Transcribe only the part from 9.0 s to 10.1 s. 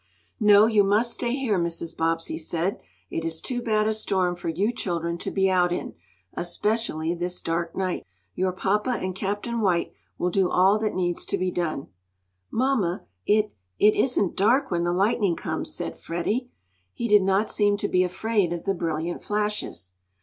Captain White